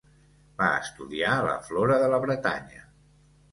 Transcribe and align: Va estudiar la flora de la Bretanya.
Va 0.61 0.69
estudiar 0.77 1.35
la 1.49 1.53
flora 1.69 2.01
de 2.07 2.11
la 2.17 2.23
Bretanya. 2.27 2.85